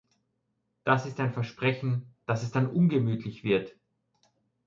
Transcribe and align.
Das 0.83 1.05
ist 1.05 1.19
ein 1.19 1.31
Versprechen, 1.31 2.07
dass 2.25 2.41
es 2.41 2.49
dann 2.51 2.65
ungemütlich 2.71 3.43
wird! 3.43 3.75